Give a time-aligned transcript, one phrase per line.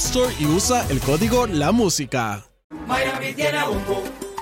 [0.00, 2.42] Store y usa el código La Música.
[2.86, 3.66] Miami tiene a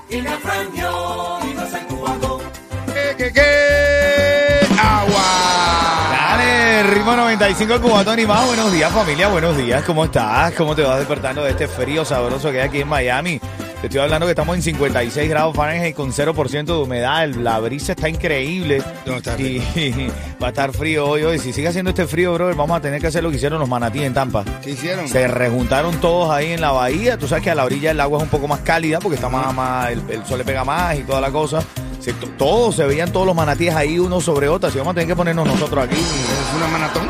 [0.08, 2.38] y la Frangio y a cubano.
[2.86, 4.60] ¿Qué, qué, qué?
[4.80, 6.10] Agua.
[6.12, 8.46] Dale, ritmo 95 Cubatón y más.
[8.46, 9.26] Buenos días, familia.
[9.26, 9.82] Buenos días.
[9.82, 10.52] ¿Cómo estás?
[10.52, 13.40] ¿Cómo te vas despertando de este frío sabroso que hay aquí en Miami?
[13.80, 17.28] Te estoy hablando que estamos en 56 grados Fahrenheit con 0% de humedad.
[17.28, 18.82] La brisa está increíble.
[19.06, 19.58] No, está y,
[20.42, 21.22] va a estar frío hoy.
[21.22, 23.60] Hoy, si sigue haciendo este frío, brother, vamos a tener que hacer lo que hicieron
[23.60, 24.44] los manatíes en Tampa.
[24.64, 25.06] ¿Qué hicieron?
[25.08, 27.18] Se rejuntaron todos ahí en la bahía.
[27.18, 29.28] Tú sabes que a la orilla el agua es un poco más cálida porque está
[29.28, 31.62] más, más el, el sol le pega más y toda la cosa.
[32.00, 34.74] Se, to- todos se veían todos los manatíes ahí unos sobre otros.
[34.74, 35.96] Y vamos a tener que ponernos nosotros aquí.
[35.96, 37.08] Es una manatón.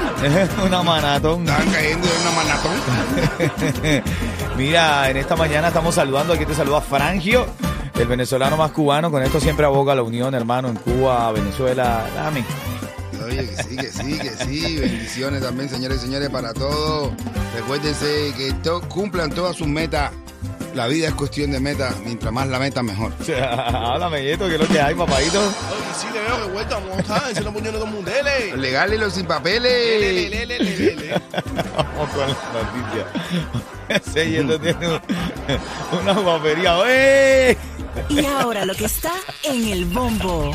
[0.67, 1.41] una manatón.
[1.48, 2.72] Estaban cayendo de una manatón.
[4.56, 6.33] Mira, en esta mañana estamos saludando.
[6.33, 7.47] Aquí te saluda Frangio,
[7.98, 9.11] el venezolano más cubano.
[9.11, 12.06] Con esto siempre aboga la unión, hermano, en Cuba, Venezuela.
[12.14, 12.45] Dame.
[13.25, 14.77] Oye, que sí, que sí, que sí.
[14.80, 17.12] Bendiciones también, señores y señores, para todos.
[17.55, 20.11] Recuérdense que to- cumplan todas sus metas.
[20.74, 21.94] La vida es cuestión de metas.
[22.05, 23.12] Mientras más la meta, mejor.
[23.42, 25.41] Háblame, Yeto, que es lo que hay, papadito.
[25.41, 25.50] Oye,
[25.98, 28.11] sí, te veo que vuelta a montar, se lo ponen todo el mundo.
[28.11, 28.50] Dele.
[28.50, 30.00] Los legales y los sin Lele, papeles.
[30.00, 31.14] lele, lele, lele.
[31.77, 32.27] Vamos con la
[32.62, 33.06] noticia.
[33.89, 35.00] Ese Yeto tiene un-
[36.02, 36.77] una guapería.
[36.86, 37.57] ¡Eh!
[38.11, 39.12] Y ahora lo que está
[39.45, 40.55] en el bombo.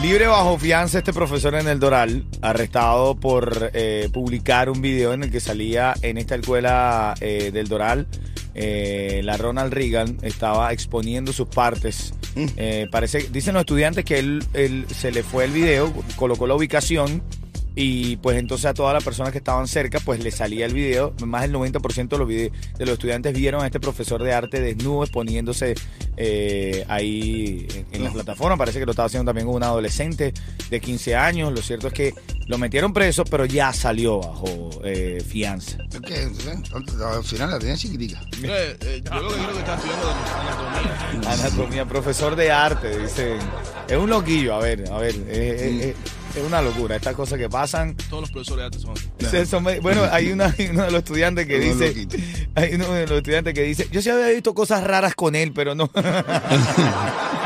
[0.00, 5.24] Libre bajo fianza este profesor en el Doral, arrestado por eh, publicar un video en
[5.24, 8.06] el que salía en esta escuela eh, del Doral.
[8.54, 12.14] Eh, la Ronald Reagan estaba exponiendo sus partes.
[12.56, 16.54] Eh, parece, dicen los estudiantes que él, él se le fue el video, colocó la
[16.54, 17.22] ubicación
[17.76, 21.12] y pues entonces a todas las personas que estaban cerca pues le salía el video.
[21.24, 25.02] Más del 90% de los, de los estudiantes vieron a este profesor de arte desnudo
[25.02, 25.74] exponiéndose
[26.16, 28.56] eh, ahí en, en la plataforma.
[28.56, 30.32] Parece que lo estaba haciendo también con un adolescente
[30.70, 31.52] de 15 años.
[31.52, 32.14] Lo cierto es que
[32.46, 35.78] lo metieron preso, pero ya salió bajo eh, fianza.
[35.92, 36.62] Es que, ¿eh?
[36.74, 38.20] Al final la tenía chiquitica.
[38.42, 41.32] Eh, eh, Yo lo que creo que está estudiando anatomía.
[41.32, 43.38] Anatomía, profesor de arte, dicen.
[43.88, 45.14] Es un loquillo, a ver, a ver.
[45.14, 45.94] eh, eh,
[46.36, 46.96] es una locura.
[46.96, 47.94] Estas cosas que pasan.
[48.10, 51.58] Todos los profesores de arte son bueno, hay, una- hay uno de los estudiantes que
[51.60, 52.06] dice,
[52.54, 55.52] hay uno de los estudiantes que dice, yo sí había visto cosas raras con él,
[55.54, 55.90] pero no.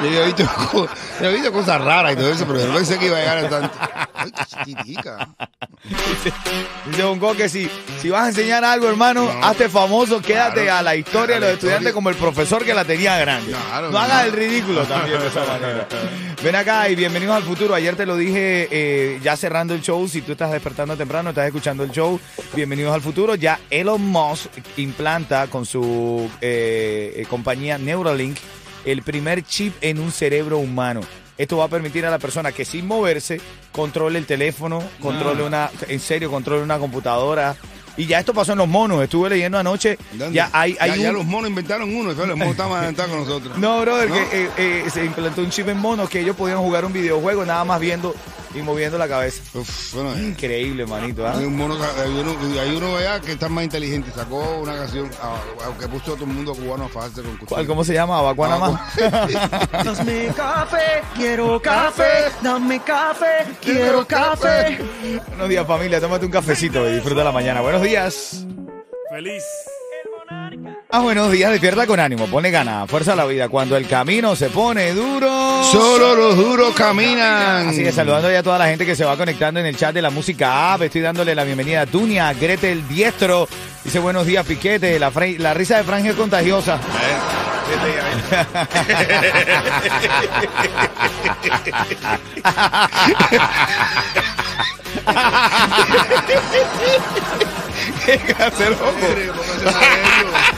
[0.00, 0.86] Yo había visto, yo
[1.26, 3.48] había visto cosas raras y todo eso, pero yo pensé que iba a llegar a
[3.48, 3.70] tanto.
[4.18, 5.28] Ay, qué chiquitica.
[6.86, 7.70] Dice que si,
[8.00, 11.50] si vas a enseñar algo, hermano, hazte famoso, quédate Claro, a la historia de los
[11.50, 13.52] estudiantes como el profesor que la tenía grande.
[13.52, 15.86] Claro, no hagas el ridículo también de esa manera.
[16.42, 17.74] Ven acá y bienvenidos al futuro.
[17.74, 21.46] Ayer te lo dije, eh, ya cerrando el show, si tú estás despertando temprano, estás
[21.46, 22.20] escuchando el show,
[22.54, 23.34] bienvenidos al futuro.
[23.36, 28.36] Ya Elon Musk implanta con su eh, eh, compañía Neuralink
[28.84, 31.00] el primer chip en un cerebro humano.
[31.38, 33.40] Esto va a permitir a la persona que sin moverse
[33.72, 37.54] controle el teléfono, controle una, en serio, controle una computadora.
[37.96, 39.02] Y ya esto pasó en los monos.
[39.02, 39.98] Estuve leyendo anoche.
[40.12, 40.34] ¿Dónde?
[40.36, 43.10] Ya hay, hay ya, ya un- los monos inventaron uno, después los monos estaban adelantados
[43.10, 43.58] con nosotros.
[43.58, 44.14] no, brother, ¿No?
[44.14, 47.44] que eh, eh, se implantó un chip en monos que ellos podían jugar un videojuego
[47.44, 48.14] nada más viendo
[48.54, 49.42] y moviendo la cabeza.
[49.54, 51.26] Uf, bueno, eh, Increíble, manito.
[51.26, 51.34] ¿ah?
[51.36, 54.10] hay, un mono, hay, uno, hay uno allá que está más inteligente.
[54.14, 57.66] Sacó una canción, ah, aunque puso a todo el mundo cubano a fajarse con ¿Cuál,
[57.66, 58.20] ¿Cómo se llama?
[58.22, 58.90] Bacuanama.
[59.84, 64.78] Dame café, quiero café, dame café, quiero café.
[65.28, 66.00] Buenos días, familia.
[66.00, 67.60] Tómate un cafecito y disfruta la mañana.
[67.60, 68.46] Buenos días.
[69.10, 69.44] Feliz.
[70.90, 71.50] Ah, buenos días.
[71.50, 72.26] Despierta con ánimo.
[72.28, 72.88] Pone ganas.
[72.90, 73.50] Fuerza a la vida.
[73.50, 75.62] Cuando el camino se pone duro.
[75.64, 77.68] Solo los duros caminan.
[77.68, 79.92] Así que saludando ya a toda la gente que se va conectando en el chat
[79.92, 80.80] de la música app.
[80.80, 83.46] Estoy dándole la bienvenida a Dunia, Gretel Diestro.
[83.84, 84.98] Dice buenos días, Piquete.
[84.98, 86.80] La, la risa de Franje es contagiosa.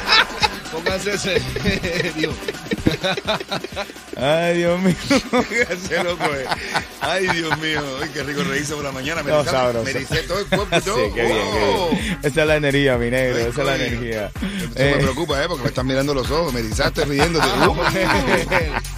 [4.16, 4.94] Ay, Dios mío.
[5.70, 6.46] Ese loco es.
[7.00, 7.80] Ay, Dios mío.
[8.02, 9.22] Ay, qué rico reírse por la mañana.
[9.22, 9.50] Me No, me
[10.24, 10.96] todo el cuerpo y todo.
[10.96, 11.88] Sí, qué bien, qué Oh.
[11.90, 12.18] bien.
[12.22, 13.36] Esa es la energía, mi negro.
[13.38, 14.26] Ay, Esa es la energía.
[14.26, 15.46] Eso Eh, me preocupa, ¿eh?
[15.48, 16.52] Porque me están mirando los ojos.
[16.52, 17.46] Me erizaste riéndote.
[17.60, 17.76] Uh.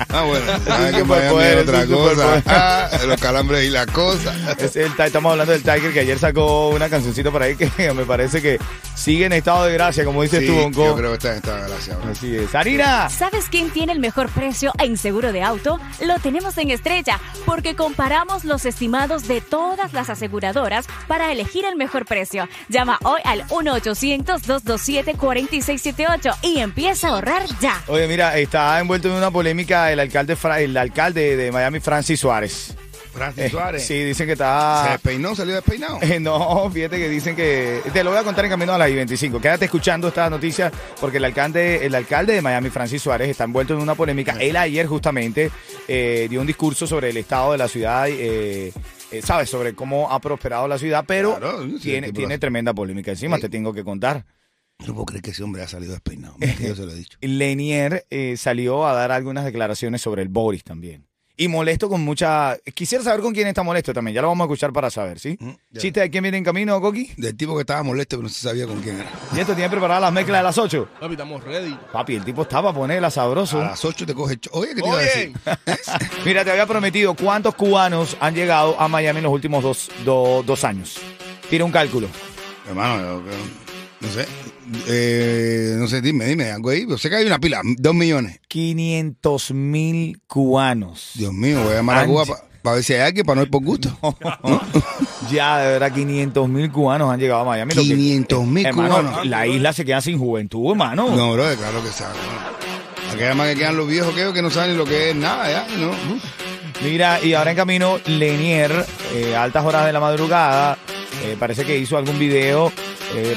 [0.08, 0.46] ah, bueno.
[0.64, 2.42] Sabes que otra cosa.
[2.46, 4.34] Ah, los calambres y la cosa.
[4.58, 8.04] es el estamos hablando del Tiger que ayer sacó una cancioncita por ahí que me
[8.04, 8.58] parece que
[8.94, 10.84] sigue en estado de gracia, como dices Sí, tú, Bonco.
[10.86, 11.91] yo creo que está en esta gracia ahora.
[12.10, 12.50] Así es.
[12.50, 13.08] Sarina.
[13.08, 15.78] ¿Sabes quién tiene el mejor precio en seguro de auto?
[16.04, 21.76] Lo tenemos en Estrella, porque comparamos los estimados de todas las aseguradoras para elegir el
[21.76, 22.48] mejor precio.
[22.68, 27.82] Llama hoy al 1-800-227-4678 y empieza a ahorrar ya.
[27.86, 32.20] Oye, mira, está envuelto en una polémica el alcalde, Fra- el alcalde de Miami, Francis
[32.20, 32.74] Suárez.
[33.12, 33.86] Francis Eh, Suárez.
[33.86, 34.88] Sí, dicen que ¿Se está...
[34.92, 35.34] despeinó?
[35.34, 35.98] ¿Salió despeinado?
[36.02, 37.80] Eh, no, fíjate que dicen que...
[37.92, 39.40] Te lo voy a contar en camino a las I-25.
[39.40, 43.74] Quédate escuchando esta noticia porque el alcalde, el alcalde de Miami, Francis Suárez, está envuelto
[43.74, 44.36] en una polémica.
[44.40, 45.50] Él ayer justamente
[45.88, 48.72] eh, dio un discurso sobre el estado de la ciudad, eh,
[49.10, 49.48] eh, ¿sabes?
[49.50, 53.48] Sobre cómo ha prosperado la ciudad, pero Claro, sí, tiene, tiene tremenda polémica encima, te
[53.48, 54.24] tengo que contar.
[54.86, 56.34] No puedo creer que ese hombre ha salido despeinado.
[56.60, 57.16] Yo se lo he dicho.
[57.20, 61.06] Lenier eh, salió a dar algunas declaraciones sobre el Boris también.
[61.34, 62.56] Y molesto con mucha...
[62.74, 64.14] Quisiera saber con quién está molesto también.
[64.14, 65.38] Ya lo vamos a escuchar para saber, ¿sí?
[65.70, 65.80] Ya.
[65.80, 67.10] ¿Chiste de quién viene en camino, Coqui?
[67.16, 69.10] Del tipo que estaba molesto que no se sabía con quién era.
[69.34, 70.88] ¿Y esto tiene preparadas las mezclas de las 8?
[71.00, 71.76] Papi, estamos ready.
[71.90, 73.60] Papi, el tipo estaba para ponerla sabroso.
[73.62, 75.04] A las 8 te coge Oye, ¿qué te iba a Oye.
[75.06, 75.32] decir?
[76.26, 80.42] Mira, te había prometido cuántos cubanos han llegado a Miami en los últimos dos, do-
[80.46, 80.98] dos años.
[81.48, 82.08] Tira un cálculo.
[82.68, 83.36] Hermano, yo- yo-
[84.00, 84.26] no sé.
[84.88, 86.86] Eh, no sé, dime, dime, algo ahí.
[86.88, 88.40] Yo sé que hay una pila, dos millones.
[88.48, 91.10] 500 mil cubanos.
[91.14, 92.06] Dios mío, voy a llamar a.
[92.06, 92.24] Cuba
[92.62, 93.96] para ver si hay alguien para no ir por gusto.
[95.30, 97.72] Ya, de verdad, 500 mil cubanos han llegado a Miami.
[97.74, 99.26] Lo que- 500.000 hermano, cubanos.
[99.26, 101.08] La isla se queda sin juventud, hermano.
[101.16, 102.14] No, bro, claro que sabe.
[103.12, 105.66] Aquí además que quedan los viejos que, que no saben lo que es nada, ya,
[105.78, 105.92] ¿no?
[106.84, 110.76] Mira, y ahora en camino, Lenier, eh, altas horas de la madrugada,
[111.22, 112.72] eh, parece que hizo algún video
[113.14, 113.36] eh,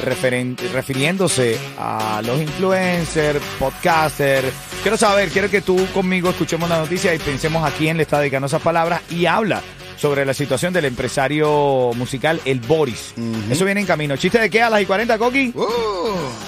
[0.73, 4.47] refiriéndose a los influencers, podcasters.
[4.81, 8.19] Quiero saber, quiero que tú conmigo escuchemos la noticia y pensemos a quién le está
[8.19, 9.61] dedicando esas palabras y habla
[9.97, 13.13] sobre la situación del empresario musical El Boris.
[13.49, 14.15] Eso viene en camino.
[14.17, 15.51] ¿Chiste de qué a las y 40, Coqui?
[15.55, 15.65] Uh,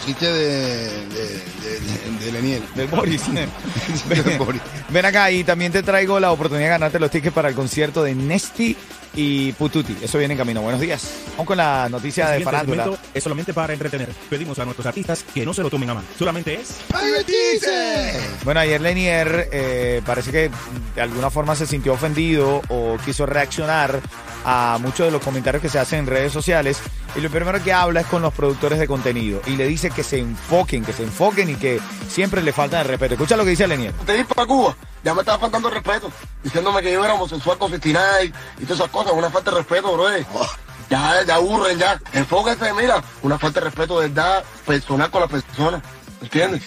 [0.06, 2.64] chiste de, de, de, de, de Leniel.
[2.76, 3.24] Del Boris.
[4.10, 4.62] Del Boris.
[4.90, 8.04] Ven acá y también te traigo la oportunidad de ganarte los tickets para el concierto
[8.04, 8.76] de Nesty
[9.16, 9.96] y Pututi.
[10.02, 10.62] Eso viene en camino.
[10.62, 11.10] Buenos días.
[11.32, 12.90] Vamos con la noticia El de farándula.
[13.14, 14.10] es solamente para entretener.
[14.30, 16.04] Pedimos a nuestros artistas que no se lo tomen a mal.
[16.20, 18.20] Solamente es ¡Divertirse!
[18.44, 20.52] Bueno, ayer Lenier eh, parece que
[20.96, 24.00] de alguna forma se sintió ofendido o quiso reaccionar
[24.46, 26.80] a muchos de los comentarios que se hacen en redes sociales.
[27.16, 30.04] Y lo primero que habla es con los productores de contenido y le dice que
[30.04, 31.80] se enfoquen, que se enfoquen y que
[32.10, 33.16] siempre le faltan el respeto.
[33.16, 33.94] Escucha lo que dice Lenier.
[33.94, 36.12] de ir para Cuba, ya me estaba faltando respeto,
[36.44, 39.94] diciéndome que yo era homosexual con 69 y todas esas cosas, una falta de respeto,
[39.94, 40.08] bro.
[40.90, 42.00] Ya, ya aburren, ya.
[42.14, 45.82] Enfóquese, mira, una falta de respeto de verdad personal con la persona.
[46.22, 46.64] ¿Entiendes?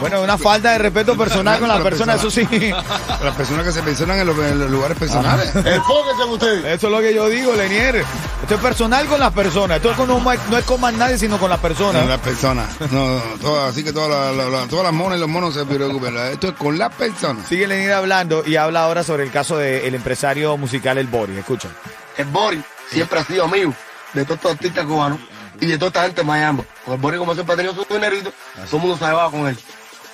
[0.00, 2.46] Bueno, una falta de respeto personal con las personas, eso sí.
[2.50, 5.54] Las personas que se pensionan en los, en los lugares personales.
[5.54, 6.64] Enfóquese en usted.
[6.66, 8.04] Eso es lo que yo digo, Lenier.
[8.42, 9.76] Esto es personal con las personas.
[9.76, 12.06] Esto es con un- no es con más nadie, sino con las Con personas.
[12.08, 12.68] las personas.
[12.90, 16.16] No, no, así que todas las, todas las monas y los monos se preocupen.
[16.16, 17.46] Esto es con las personas.
[17.48, 21.38] Sigue Lenier hablando y habla ahora sobre el caso del empresario musical El Boris.
[21.38, 21.68] Escucha.
[22.16, 23.72] El Boris siempre ha sido amigo
[24.12, 25.20] de todos estos artistas cubanos
[25.60, 26.62] y de toda esta gente de Miami.
[26.84, 28.32] Con el Boris, como siempre ha tenido su dinerito,
[28.66, 29.56] todo el mundo se llevaba con él.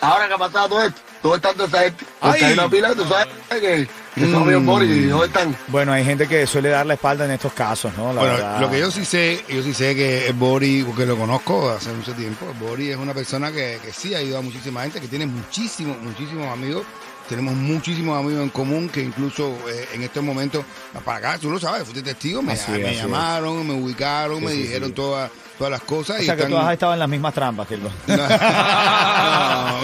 [0.00, 2.04] Ahora que ha pasado todo esto, todo está de esa gente.
[2.20, 2.44] Porque Ay.
[2.44, 4.82] hay una pila, tú sabes que, que son amigos Mm.
[4.82, 5.56] Y no están.
[5.68, 8.12] Bueno, hay gente que suele dar la espalda en estos casos, ¿no?
[8.12, 8.60] La Bueno, verdad.
[8.60, 11.90] lo que yo sí sé, yo sí sé que el Bori, porque lo conozco hace
[11.92, 15.00] mucho tiempo, el Bori es una persona que, que sí ha ayudado a muchísima gente,
[15.00, 16.84] que tiene muchísimos, muchísimos amigos.
[17.28, 20.64] Tenemos muchísimos amigos en común que incluso eh, en estos momentos,
[21.04, 23.02] para acá, tú lo sabes, fuiste testigo, me, Así es, me así es.
[23.02, 24.94] llamaron, me ubicaron, Sí, me sí, dijeron sí.
[24.94, 26.18] Todas, todas las cosas.
[26.18, 27.88] O y sea, que están- tú has estado en las mismas trampas que el no,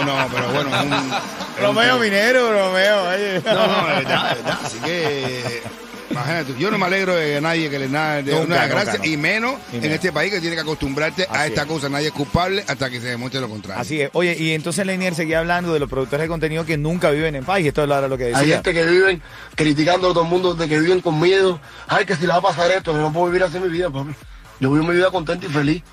[0.05, 1.13] no, pero bueno, es un- es un-
[1.61, 3.09] Romeo Minero, Romeo.
[3.09, 3.41] oye.
[3.45, 4.59] No, no, de verdad, de verdad.
[4.63, 5.63] Así que,
[6.13, 9.05] imagínate, yo no me alegro de nadie que le nada de Nunca, una no.
[9.05, 11.67] y menos Y en este país que tiene que acostumbrarte a esta es.
[11.67, 11.89] cosa.
[11.89, 13.81] Nadie es culpable hasta que se demuestre lo contrario.
[13.81, 14.09] Así es.
[14.13, 17.43] Oye, y entonces Lenier seguía hablando de los productores de contenido que nunca viven en
[17.43, 17.59] paz.
[17.61, 18.55] Y esto es ahora lo que Hay decía.
[18.55, 19.21] gente que viven
[19.55, 21.59] criticando a todo el mundo, de que viven con miedo.
[21.87, 23.89] Ay, que si le va a pasar esto, yo no puedo vivir así mi vida,
[23.89, 24.11] papi.
[24.59, 25.83] Yo vivo mi vida contenta y feliz.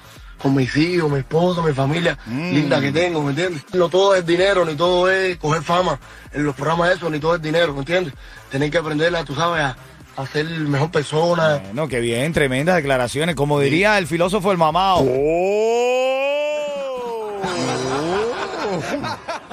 [0.41, 2.53] Con mis hijos, mi esposo, mi familia Mm.
[2.55, 3.63] linda que tengo, ¿me entiendes?
[3.75, 6.01] No todo es dinero, ni todo es coger fama
[6.33, 8.15] en los programas de eso, ni todo es dinero, ¿me entiendes?
[8.51, 9.77] Tener que aprender, tú sabes, a,
[10.17, 11.61] a ser mejor persona.
[11.65, 13.35] Bueno, qué bien, tremendas declaraciones.
[13.35, 15.05] Como diría el filósofo el mamado.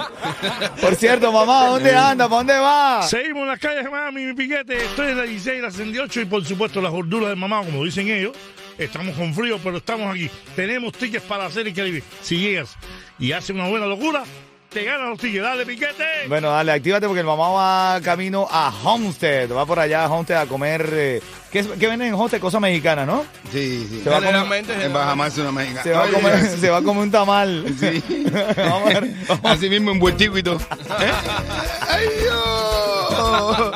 [0.81, 2.25] Por cierto, mamá, ¿dónde anda?
[2.25, 3.03] ¿Para dónde va?
[3.03, 4.85] Seguimos en las calles de Miami, mi piquete.
[4.85, 8.09] Estoy en la 16, la 68 y por supuesto las gorduras de mamá, como dicen
[8.09, 8.35] ellos.
[8.77, 10.29] Estamos con frío, pero estamos aquí.
[10.55, 12.03] Tenemos tickets para hacer el Caribe.
[12.21, 12.75] Si llegas
[13.17, 14.23] y haces una buena locura,
[14.69, 15.43] te ganan los tickets.
[15.43, 16.03] Dale, piquete.
[16.27, 19.51] Bueno, dale, actívate porque el mamá va camino a Homestead.
[19.51, 20.89] Va por allá a Homestead a comer.
[20.93, 21.21] eh,
[21.51, 22.39] ¿qué, venden en Homestead?
[22.41, 23.25] Cosa mexicana, ¿no?
[23.51, 24.01] Sí, sí.
[24.03, 25.83] Se va a comer, En Bahamas es una mexicana.
[25.83, 27.65] se va a comer, se va a comer un tamal.
[27.79, 28.03] Sí.
[28.57, 29.13] Vamos a ver.
[29.27, 30.57] vamos a- Así mismo envueltico y todo.
[30.57, 31.11] ¿Eh?
[31.89, 33.73] ¡Ay, Dios!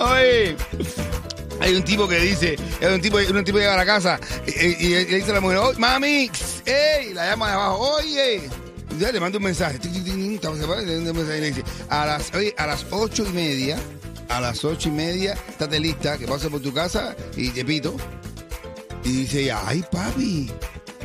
[0.00, 0.56] Oye,
[1.60, 4.50] hay un tipo que dice, hay un tipo, un tipo llega a la casa y,
[4.66, 6.30] y- y le dice a la mujer, "Oh, mami,
[6.66, 7.14] ¡ey!
[7.14, 8.42] La llama de abajo, oye.
[8.98, 9.78] Ya le manda un mensaje.
[9.78, 11.28] Tic, tic, tic, estamos
[11.88, 13.78] a las, oye, a las ocho y media,
[14.28, 17.94] a las ocho y media, estate lista, que pase por tu casa y te pito.
[19.04, 20.50] Y dice, ay, papi,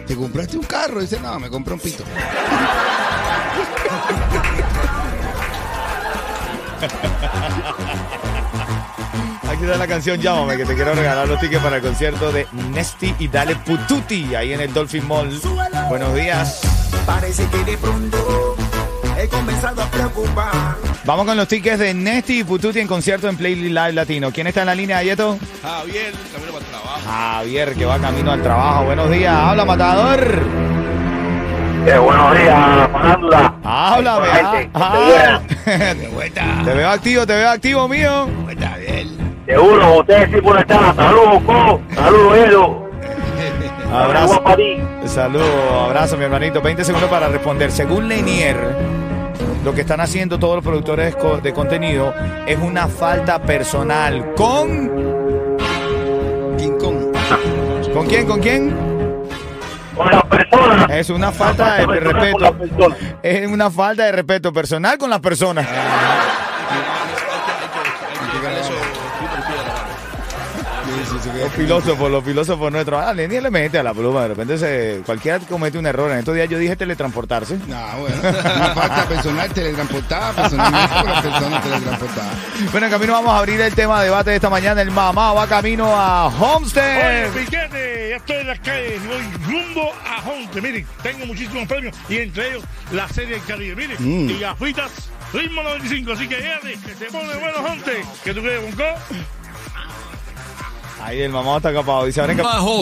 [0.07, 0.99] ¿te compraste un carro?
[0.99, 2.03] Y dice, no, me compré un pito.
[9.49, 12.47] Aquí está la canción Llámame, que te quiero regalar los tickets para el concierto de
[12.71, 15.39] Nesty y Dale Pututi ahí en el Dolphin Mall.
[15.89, 16.61] Buenos días.
[17.05, 18.46] Parece que de pronto
[19.17, 20.75] he comenzado a preocupar.
[21.05, 24.31] Vamos con los tickets de Nesty y Pututi en concierto en Playlist Live Latino.
[24.31, 25.37] ¿Quién está en la línea, Ayeto?
[25.61, 26.99] Javier, camino para el trabajo.
[27.05, 28.85] Javier, que va camino al trabajo.
[28.85, 29.33] Buenos días.
[29.33, 30.41] Habla, matador.
[31.85, 33.55] buenos días, Farándula.
[33.63, 34.27] Háblame.
[34.27, 36.61] Gente, ah, de ah.
[36.65, 38.27] Te veo activo, te veo activo, mío.
[39.47, 40.93] Seguro, ustedes sí por estar.
[40.95, 41.81] Saludos, Co.
[41.95, 42.87] Saludos, Edo.
[43.93, 44.43] Abrazo.
[44.43, 44.77] para ti.
[45.05, 45.47] Saludos,
[45.85, 46.61] abrazo, mi hermanito.
[46.61, 47.71] 20 segundos para responder.
[47.71, 48.57] Según Lenier,
[49.63, 52.13] lo que están haciendo todos los productores de contenido
[52.47, 54.33] es una falta personal.
[54.35, 55.17] ¿Con?
[56.57, 56.97] King Kong.
[57.93, 58.25] ¿Con quién?
[58.25, 58.75] ¿Con quién?
[59.95, 60.91] Con las personas.
[60.91, 62.55] Es una falta de respeto.
[63.23, 65.67] Es una falta de respeto personal con las personas.
[71.25, 73.01] Los filósofos, los filósofos nuestros.
[73.03, 74.21] Ah, Lenier le mete a la pluma.
[74.23, 76.11] De repente se, cualquiera comete un error.
[76.11, 77.57] En estos días yo dije teletransportarse.
[77.67, 82.35] No, bueno, una falta personal teletransportada, personalmente teletransportadas.
[82.71, 84.81] Bueno, en camino vamos a abrir el tema de debate de esta mañana.
[84.81, 87.31] El mamá va camino a Oye, Homestead.
[87.31, 90.61] piquete, ya estoy en las calles y voy rumbo a Honte.
[90.61, 93.75] Miren, tengo muchísimos premios y entre ellos la serie del Caribe.
[93.75, 94.29] Miren, Mm.
[94.29, 94.91] y gafitas
[95.33, 96.13] Ritmo 95.
[96.13, 98.03] Así que fíjate, que se pone bueno Honte.
[98.23, 98.83] ¿Qué tú crees, Bonco?
[101.01, 102.05] Ahí el mamá está capado.
[102.05, 102.75] Dice, ahora en Bajo